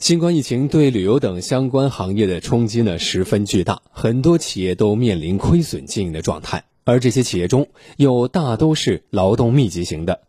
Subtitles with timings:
[0.00, 7.68] 新冠疫情对旅游等相关行业的冲击呢十分巨大，很多企业都面临亏损经营的状态，而这些企业中
[7.98, 10.22] 又大都是劳动密集型的，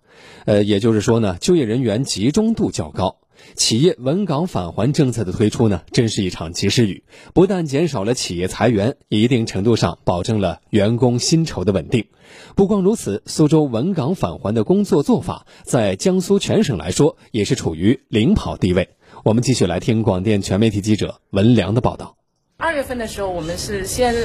[0.44, 3.16] 呃，也就是说呢，就业人员集中度较高。
[3.56, 12.06] 企业稳岗返还政策的推出呢，真是一场及时雨，不但减少了企业裁员，一定程度上保证了员工薪酬的稳定。
[12.56, 18.90] 不光如此，苏州稳岗返还的工作做法，在江苏全省来说也是处于领跑地位。
[19.24, 22.16] 我们继续来听广电全媒体记者文良的报道。
[22.58, 24.16] 二月份的时候，我们是先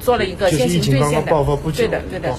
[0.00, 2.34] 做了一个先行兑现的，对的，对的。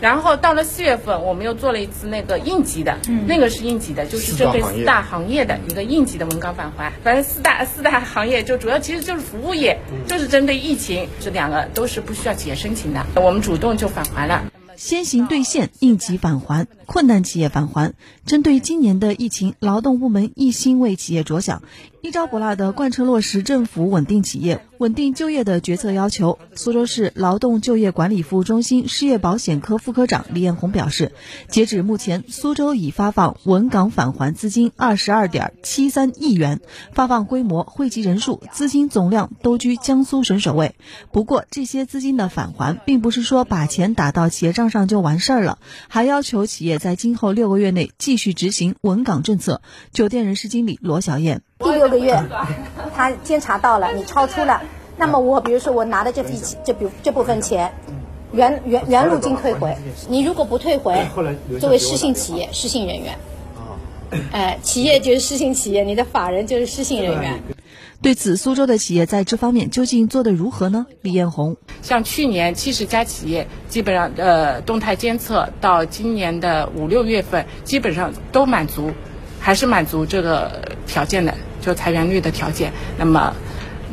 [0.00, 6.92] 然后到了四月份，我们又做了一次那个应急的，那个是应急的，就是针对四大行业的一个应急的文岗返还。
[7.02, 9.76] 反正四大四大行业就主要其实就是服务业，
[10.06, 14.44] 就是针对疫情，这两个都是不需要企业申请的，我们主动就返还了。
[14.80, 17.92] 先行兑现、应急返还、困难企业返还，
[18.24, 21.62] 针对今年的疫情，劳动部门一心为企业着想，
[22.02, 26.38] 一招不落的贯彻落实政府稳定企业、稳定就业的决策要求。
[26.54, 31.12] 苏州市劳动就业管理服务中心失业保险科副科长李艳红表示，
[31.48, 36.60] 截止目前，苏州已发放稳岗返还资金二十二点七三亿元，
[36.94, 40.74] 发放规模、惠及人数、资金总量都居江苏省首位。
[41.12, 49.60] 不过，这些资金的返还，并不是说把钱打到企业账上就完事儿了，还要求企业在今后六个月内继续执行稳岗政策。
[49.92, 52.18] 酒店人事经理罗小燕，第六个月，
[52.94, 54.62] 他监察到了你超出了，
[54.96, 57.72] 那么我比如说我拿的这笔这笔这部分钱，
[58.32, 59.76] 原原原路径退回，
[60.08, 61.06] 你如果不退回，
[61.60, 63.18] 作为失信企业、失信人员，
[64.32, 67.42] 哎，企业就是失信企业，你的法人就是失信人员。
[68.02, 70.86] 对此，苏州的企业在这方面究竟做得如何呢？
[71.02, 78.90] 李艳红，像去年七十家企业，基本上呃动态监测到今年的五六月份，基本上都满足，
[79.38, 82.72] 还是满足这个条件的，就裁员率的条件。
[82.98, 83.34] 那么，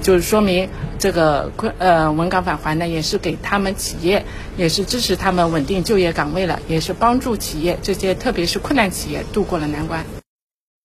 [0.02, 4.26] 就是说明这个困呃稳岗返还呢，也是给他们企业，
[4.58, 10.17] 也是支持他们稳定就业岗位了，也是帮助企业这些特别是困难企业度过了难关。